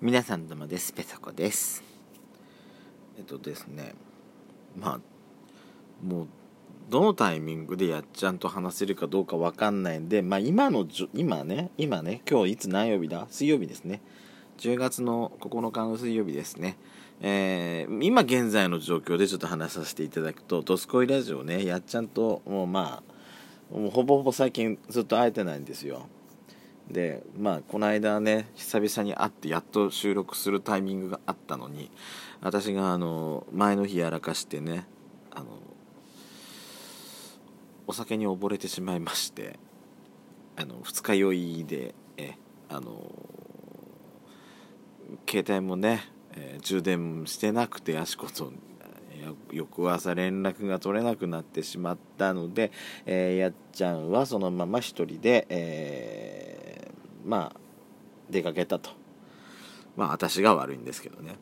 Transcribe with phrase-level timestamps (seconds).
[0.00, 0.92] 皆さんどうもです。
[0.92, 1.82] ペソコです。
[3.18, 3.96] えっとですね。
[4.78, 6.26] まあもう
[6.88, 13.26] どのタイミングでやっちゃんと話せるかどうかわかんないんでまあ今のじょ今ね今ね今日いつ何曜日だ？
[13.28, 14.00] 水曜日ですね。
[14.58, 16.78] 10月の9日の水曜日ですね。
[17.20, 23.02] えー、今現在の状況でちょっと話させていただくと「ドスコイラジオね」やっちゃんともうま
[23.72, 26.06] あもうほぼほぼ最近ずっと会えてないんですよ。
[26.90, 31.90] でまあこの間ね久々に会ってやっと収録するタイミングがあったのに
[32.40, 34.86] 私があの前の日やらかしてね
[35.30, 35.46] あの
[37.86, 39.58] お酒に溺れてしまいまして
[40.56, 42.34] あの二日酔いでえ
[42.68, 43.12] あの
[45.28, 46.04] 携帯もね、
[46.36, 48.52] え、充電してなくて足こと
[49.50, 52.70] 翌朝連絡が取れなくなってしまったので、
[53.06, 56.57] えー、やっちゃんはそのまま一人で、えー、
[57.28, 57.60] まあ
[58.30, 58.90] 出かけたと。
[59.96, 61.36] まあ私が悪いんですけどね。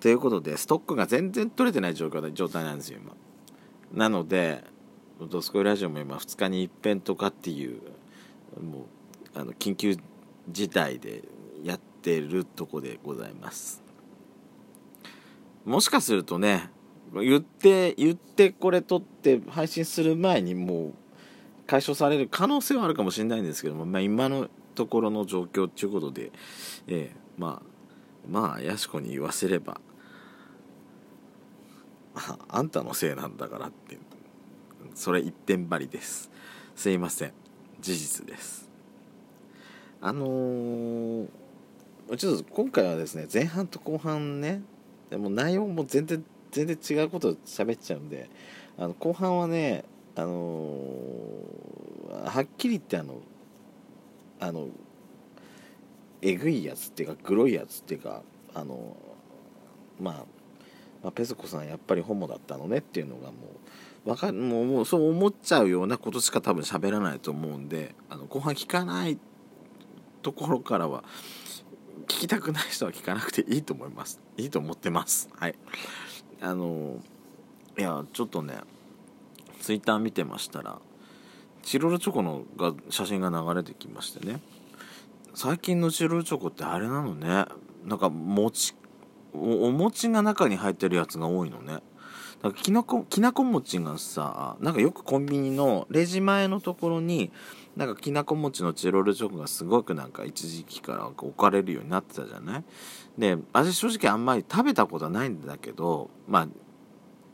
[0.00, 3.12] ということでストックが全然取れてない状況状態なんですよ今。
[3.92, 4.64] なので
[5.20, 7.80] 「ドスコイラジオ」も今2日に一遍とかっていう
[8.62, 8.86] も
[9.34, 9.96] うあの緊急
[10.48, 11.24] 事態で
[11.64, 13.82] やってるとこでございます。
[15.64, 16.70] もしかするとね
[17.12, 20.94] 言って言ってこれ撮って配信する前にもう
[21.66, 26.30] 解消される可能性はあるかもしれないんですけども、まあ、今のところの状況ということで、
[26.86, 27.76] えー、まあ
[28.28, 29.80] まあやしこに言わせれば
[32.14, 33.98] ああんたのせいなんだからって
[34.94, 36.30] それ一点張りです。
[36.74, 37.32] すいません。
[37.80, 38.70] 事実です。
[40.00, 41.26] あのー、
[42.16, 44.62] ちょっと今回はですね前半と後半ね
[45.10, 48.30] でも内容も全然全然違うこと喋っちゃうんで
[48.78, 53.20] あの後半はねあのー、はっきり言ってあの
[54.40, 54.68] あの
[56.22, 58.22] えぐいやつっていうかグロいやつっていうか
[58.54, 58.96] あの
[60.00, 60.14] まあ、
[61.02, 63.36] まあ、ペソコさんやっぱりホモだったのねっていうのがも
[64.04, 69.18] うわかもうもうそう思っちゃうようなことしか多分喋らないと思うんであの後半聞かない
[70.22, 71.04] ところからは
[72.02, 74.20] 聞きたくない人は聞かなくていいと思います。
[74.36, 75.28] いいと思ってます。
[75.36, 75.54] はい。
[76.40, 77.00] あの
[77.78, 78.58] いやちょっとね
[79.60, 80.78] ツイッター見てましたら
[81.66, 84.40] チロルチョコのが写真が流れてきましてね。
[85.34, 87.44] 最近のチロルチョコってあれなのね。
[87.84, 88.74] なんか餅
[89.34, 91.80] お餅が中に入ってるやつが多いのね。
[92.40, 97.32] だかきなこきなこ餅がさなんかよくコンビニのレジ前のところに
[97.74, 102.64] なんかきなこ餅のチロルチョコがすごくなんか一時期から置かれるようになってたじゃない？
[103.18, 106.48] で私正直あんまり食べたことはないんだけどまあ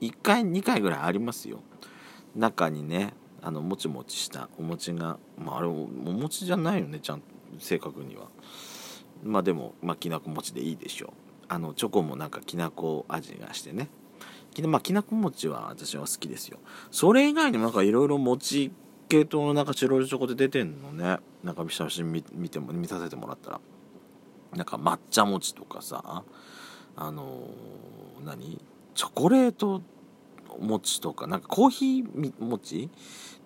[0.00, 1.60] 1回2回ぐらいありますよ。
[2.34, 3.12] 中にね。
[3.42, 7.26] あのもちもちしたお餅がまああれお餅じゃないよねちゃんと
[7.58, 8.28] 正確には。
[9.24, 11.10] まあでも、まあ、きなこ餅でいいでしょう。
[11.48, 13.88] あのチョコもなんかきなこ味がしてね。
[14.54, 16.58] き,、まあ、きなこ餅は私は好きですよ。
[16.90, 18.72] それ以外にもなんかいろいろ餅
[19.08, 21.18] 系統のなんかチロルチョコで出てんのね。
[21.44, 23.60] なんか写真見見ても見させてもらったら。
[24.56, 26.24] なんか抹茶餅とかさ
[26.96, 28.60] あのー、何？
[28.94, 29.82] チョコレート
[30.58, 32.90] お餅とかなんかコーヒー餅？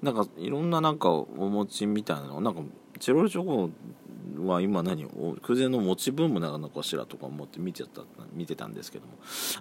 [0.02, 2.60] なんかいろんななんかお餅みたいなのなんか
[2.98, 3.70] チロルチョコ
[4.46, 5.06] は今何？
[5.42, 8.02] 空前の持ち分もなのかしらとか思って見てた
[8.34, 9.12] 見てたんですけども。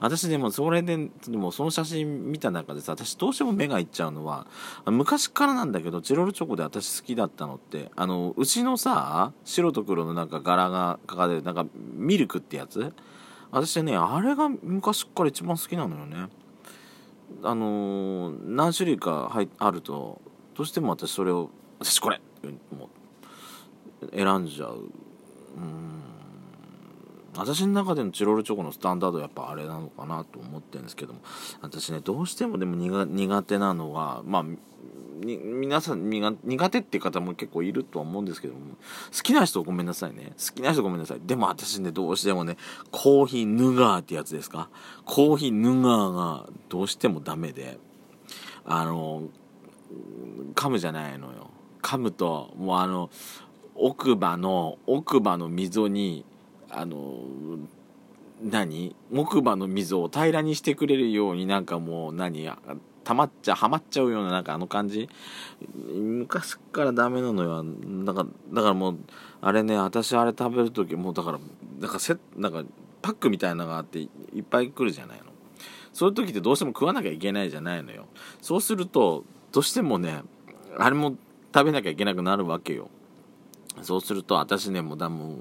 [0.02, 4.48] 私でもそれででもその写真見た中でさ私どうしても目がいっちゃうのは
[4.86, 12.94] 昔からなんだけどチロルチョコで私好きだったのってあの牛のさ白と黒のなんか柄が描かれるなんかミルクってやつ？
[13.52, 16.28] 私ねあれが昔から一番好きなのよね。
[17.44, 20.22] あのー、何種類か入あると
[20.56, 21.50] どうしても私それを
[21.80, 22.22] 私これ。
[22.72, 22.90] も
[24.02, 24.48] う選ん。
[24.48, 24.90] じゃう
[25.58, 26.02] うん
[27.38, 31.20] 私の中でのチロルチョコのスタンダードやっぱあれなのかなと思ってるんですけども。
[31.62, 34.44] 私ねどうしてもでも苦手なのはまあ
[35.22, 38.60] に皆さん苦手っていう方も結構いるとは思うんですけども
[39.16, 40.34] 好きな人ごめんなさいね。
[40.38, 41.22] 好きな人ごめんなさい。
[41.26, 42.58] でも私ねどうしてもね
[42.92, 44.70] コーヒーヌガーってやつですか？
[45.06, 47.78] コーヒーヌガーがどうしてもダメで
[48.66, 49.24] あの
[50.54, 51.50] 噛むじゃないのよ。
[51.82, 53.10] 噛むともうあの
[53.76, 56.26] 奥歯の奥歯の溝に
[56.70, 57.20] あの
[58.42, 58.96] 何？
[59.12, 62.50] 木馬の溝を平らにしてくれるようになんかもう何？
[63.06, 65.08] たまっちゃはまっちゃうようななんかあの感じ？
[65.88, 67.64] 昔からダメなのよ。
[68.04, 68.98] だからだからもう
[69.42, 71.40] あれね私あれ食べる時もうだから
[71.80, 72.64] なんかせなんか
[73.02, 74.10] パックみたいなのがあってい
[74.40, 75.26] っぱい来るじゃないの。
[75.94, 78.08] そういう時ってどうしても食わなきゃいけないじゃないのよ。
[78.42, 79.24] そうすると
[79.54, 80.24] どうしてもね
[80.78, 81.16] あれも
[81.54, 82.90] 食べなきゃいけなくなるわけよ。
[83.82, 85.38] そうすると私ねもうだもう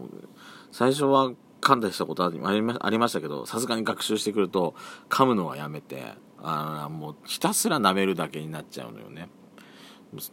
[0.71, 1.33] 最初は
[1.65, 4.75] 噛んだしたことありまありましたけどさすがに学習してくると
[5.09, 6.05] 噛むのはやめて
[6.43, 9.31] あもうひたすら舐めるだけになっちゃうのよね。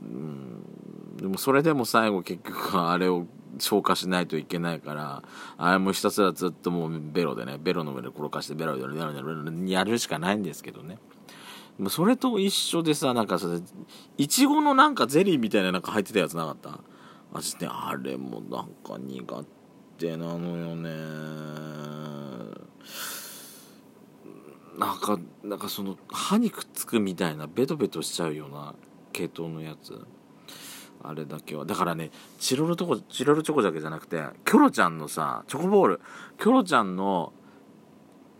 [0.04, 1.18] うん。
[1.18, 3.25] でもそれでも最後結局あれを
[3.60, 5.24] 消化しないといけないから
[5.57, 10.98] あれもひたすらずっともうベロでねベロの上で転がしてベロでやるしかないんですけどね。
[11.89, 13.48] それと一緒でさなんかさ
[14.18, 16.80] いちごのなんかゼリーみたいななんか入ってたやつなかった？
[17.31, 19.60] 私ねあれもなんか苦手。
[20.18, 20.89] なのよね。
[24.77, 28.74] なんかなんかその歯にくっつくみたいなベトベトしちゃうような
[29.13, 30.06] 系統のやつ。
[31.03, 31.65] あれだけは。
[31.65, 36.01] だからねチロルチョコチロルチョコだけじゃなくてキョロちゃんのさチョコボール。
[36.38, 37.33] キョロちゃんの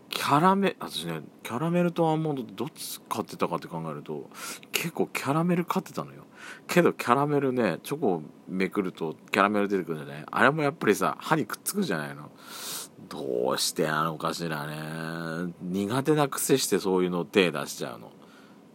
[0.08, 4.28] キャラメ私ねキャラメルとアーモンドどっち買ってたかって考えると
[4.70, 6.24] 結構キャラメル買ってたのよ。
[6.66, 12.30] けどキャラメルねチョコをめくるとキャラメル出てくるんじゃないあれもやっぱりさ歯にくっつくじゃないの。
[13.08, 15.52] どうしてなのかしらね。
[15.60, 18.10] 苦手な癖してそういうのを手出しちゃうの。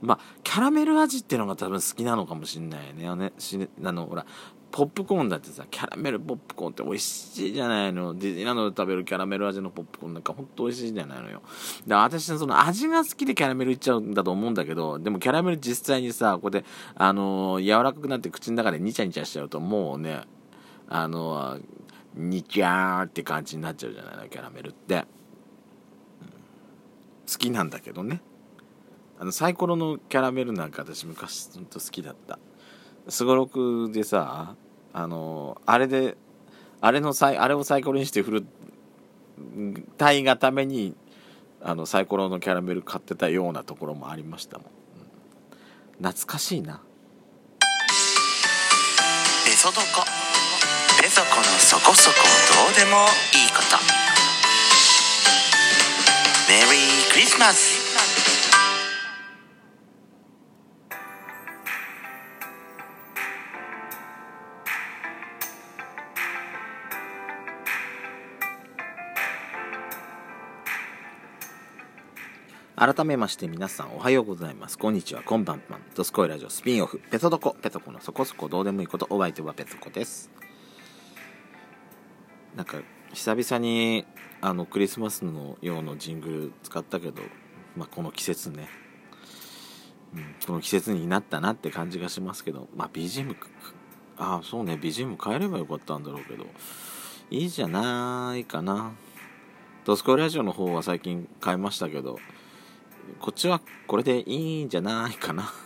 [0.01, 4.25] まあキャラメル味ってのが多分好きなのかもしんないよねしあのほら
[4.71, 8.13] ポップコーンだってさキャラメルポップコーンって美味しいじゃないの。
[8.13, 11.41] ディズニーランドで食べるキャラメル味のポップコーンなんかほんと美味しいじゃないのよ。
[11.85, 20.21] で私その味が好きでキャラメルいっちゃうんだと思うんだけどでもキャラメル実際にさこうやってあのー、柔らかくなって口の中でニチャニチャしちゃうともうね
[20.89, 21.61] あのー、
[22.15, 25.05] ニチャーって感じになっちゃうじゃないのキャラメルって、うん、好
[27.37, 28.21] きなんだけどね。
[29.19, 32.37] あのサイコロのキャラメルなんか私昔ほんと好きだった。
[33.09, 34.55] すごろくでさ
[34.93, 36.17] あのあれで
[36.81, 38.45] あれのサイあれをサイコロにして振る
[39.97, 40.95] たいがために
[41.61, 44.67] あのサイコロのキャラメル買ってたようなところもありましたもん、
[45.99, 46.81] うん、懐かしいな。
[49.45, 49.81] ペソドコ
[51.01, 52.15] ペソコのそこそこ
[52.65, 52.97] どうでも
[53.33, 53.77] いいこと。
[56.47, 57.66] メリークリスマス
[72.79, 74.77] 改めまして皆さんおはようございます。
[74.77, 75.81] こんにちは、こんばんばん。
[75.95, 76.51] ドスコイラジオ。
[76.51, 80.29] スピンオフ、ペソドコ、ペソコのそこそこどうでもいいこと、お相手はペソコです。
[82.55, 82.77] なんか、
[83.13, 84.05] 久々に、
[84.41, 87.23] あの、クリスマスの用のジングル使ったけど、
[87.75, 88.69] まあ、この季節ね、
[90.13, 93.35] うん、この季節になったなって感じがしますけど、まあ、BGM、
[94.19, 96.45] ああ、そうね、BGM 変えればよかったんだろうけど、
[97.31, 98.91] いいじゃないかな。
[99.83, 102.19] ドスコイラジオの方は最近変えましたけど、
[103.19, 105.51] こっちはこれでいいんじゃないかな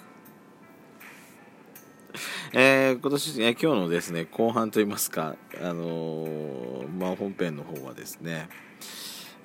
[2.53, 8.49] えー、今年、えー、今日のですね、後半といいますか、あのー、まあ、本編の方はですね、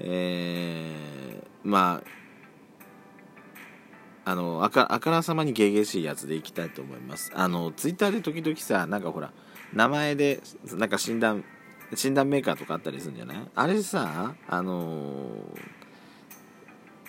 [0.01, 2.03] えー、ま
[4.25, 7.31] あ、あの、あか、あからさまにゲゲしいやつでいきたいと思います。
[7.35, 9.33] あの、ツイッターで時々さ、なんかほら、
[9.73, 10.41] 名前で、
[10.73, 11.45] なんか診断、
[11.95, 13.51] 診断メーカーとかあったりするんじゃない？
[13.55, 15.86] あれさ、あのー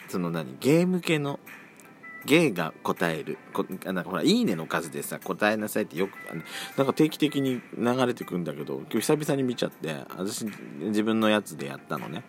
[0.07, 0.57] その何？
[0.59, 1.39] ゲーム系の？
[2.25, 3.37] ゲイが答える？
[3.53, 6.11] こなんかほら「いいね」の数でさ答えなさいってよく
[6.75, 10.45] なんか定期的に流れてくんだけど今日久々に見ちゃって私
[10.79, 12.23] 自分のやつでやったのね。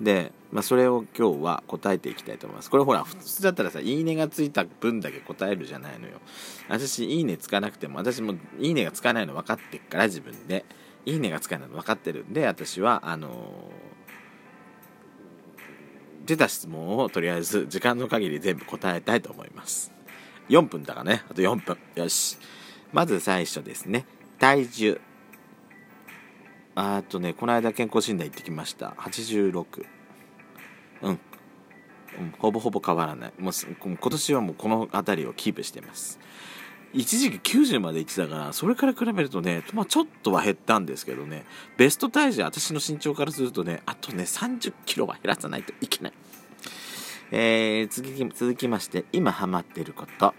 [0.00, 2.70] で、まあ、それを今日は答えていきたいと思います。
[2.70, 6.20] これほら普通だったらさ「いいね」がついた分だけ答えるじゃないのよ。
[6.68, 10.64] 私「いいね」つかなくても私も「いいね」がつかないの分かってっから自分で
[11.06, 13.97] 「いいね」がつかないの分かってるんで私はあのー
[16.28, 19.94] 出た質問をとりあえず時間の限り全部答えたいと思います。
[20.50, 21.22] 4分だからね。
[21.30, 21.78] あと4分。
[21.94, 22.36] よし。
[22.92, 24.04] まず最初ですね。
[24.38, 25.00] 体重。
[26.74, 28.90] あとねこの間健康診断行ってきました。
[28.98, 29.86] 86
[31.00, 31.18] うん、うん、
[32.38, 33.32] ほぼほぼ変わらない。
[33.38, 36.20] もう今年はもうこの辺りをキープしてます。
[36.94, 41.44] 一時期90まで行ってたからそれから比べるとね、まあ、ちょっとは減ったんですけどね。
[41.76, 46.12] ベスト体重私の身長からするとねあとね3 0キロは減らさないといけない、
[47.30, 50.34] えー、続き続きまして今ハマってること。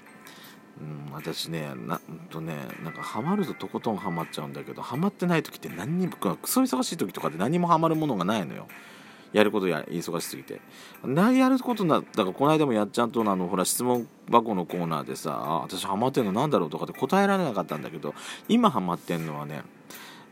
[0.82, 8.68] うん、私ねなんとねなんかハマるととことんハマっちゃうんだけどハマってない時って何にもクソ忙しい時とかで何もハマるものがないのよ。
[9.32, 10.60] やることや忙しすぎて。
[11.04, 18.14] なやることなだからこの間もやっちゃんとのあのほら質問箱のコーナーでさあ私ハマってんのなんだろうとかって答えられなかったんだけど
[18.48, 19.62] 今ハマってんのはね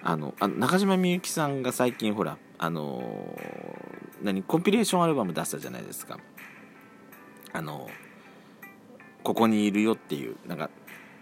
[0.04, 6.20] あのあ中島みゆきさんが最近ほらあのー、何コンピレーションアルバム出したじゃないですか。
[7.54, 7.90] あの
[9.24, 10.70] ここにいるよっていうなんか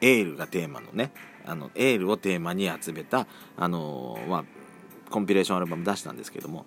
[0.02, 1.12] エールがテーマのね
[1.46, 3.28] あのエールをテーマに集めた
[3.58, 4.46] あのー、まあ
[5.10, 6.66] コンピレーションアルバム出したんですけども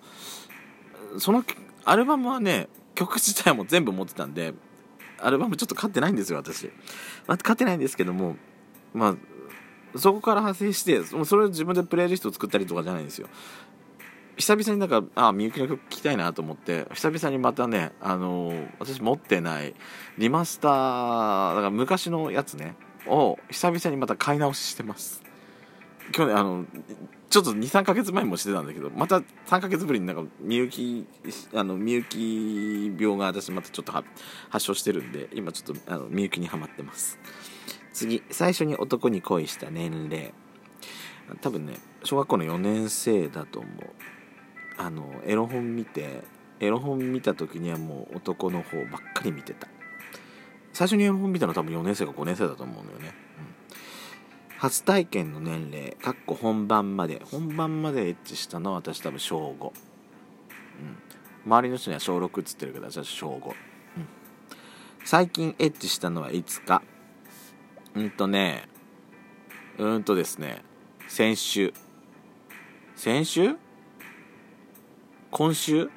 [1.17, 1.43] その
[1.85, 4.53] アルバムはね曲自体も全部持ってたんで
[5.21, 6.69] アルバムちょっと買ってないんですよ私、
[7.43, 8.35] 買ってないんですけども
[8.93, 9.15] まあ
[9.97, 13.27] そこから派生してそれを自分でプレイリストを作ったりとかじゃないんですよ。
[14.37, 19.75] 久々になんかあみゆきの曲聴きたいなと思って久々にまたねあのー、私持ってない
[20.17, 22.75] リマスターだから昔のやつね
[23.05, 25.23] を久々にまた買い直ししてます。
[26.13, 26.65] 去年あの
[27.29, 31.05] ちょっと23か月前もしてたんだけどまた3ヶ月ぶりになんかみゆき
[31.53, 33.91] あのみゆき病が私またちょっと
[34.49, 37.19] 発症してるんで今ちょっとあのみゆきにはまってます。
[37.93, 40.33] 次最初に男に恋した年齢。
[41.41, 43.71] 多分ね小学校の4年生だと思う。
[44.77, 46.23] あのエロ本見て
[46.59, 49.67] エロ本見た時にはもう男の方ばっかり見てた。
[50.73, 53.13] 最初にエロ本見たのは多分4年生か5年生だと思うんだよね、
[54.59, 59.71] 初体験の年齢かっこ本番まで本番までエッチしたのは私多分小5、うん、
[61.45, 63.53] 周りの人には小6っつってるけど私は小5、うん、
[65.05, 66.83] 最近エッチしたのはいつか。
[67.95, 68.67] うんとね
[69.77, 70.61] うんとですね
[71.07, 71.73] 先週。
[72.97, 73.55] 先週？
[75.31, 75.89] 今週？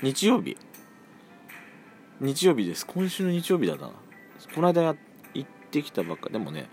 [0.00, 0.56] 日曜日。
[2.20, 2.86] 日曜日です。
[2.86, 3.90] 今週の日曜日だな。
[4.54, 4.96] この間や
[5.68, 6.68] ってきたばっかでもね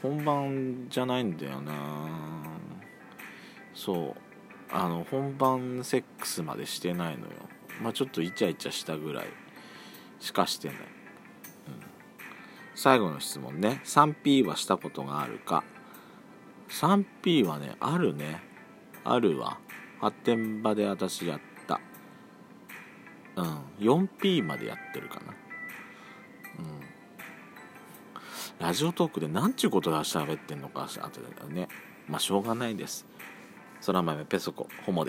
[0.00, 1.72] 本番じゃないんだよな。
[3.74, 4.20] そう。
[4.70, 7.32] あの本番セックスまでしてないのよ。
[7.82, 9.26] まあちょっとイチャイチャしたぐらい
[10.20, 10.84] しかしてない、うん、
[12.74, 13.80] 最後の質問ね。
[13.84, 15.64] 3P はしたことがあるか。
[16.68, 18.42] 3P はねあるね。
[19.04, 19.58] あるわ。
[20.00, 21.80] 発展場で私やった。
[23.36, 23.60] うん。
[23.78, 25.34] 4P までやってるかな。
[26.58, 26.87] うん。
[28.58, 31.68] ラジオトークで何ちゅうことで喋ってんのかあとだね。
[32.08, 33.06] まあしょうがないです。
[33.86, 35.06] 空豆ペソコホモです。